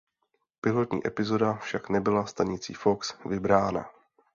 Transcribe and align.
Pilotní 0.61 1.07
epizoda 1.07 1.53
však 1.53 1.89
nebyla 1.89 2.25
stanicí 2.25 2.73
Fox 2.73 3.13
vybrána. 3.25 3.89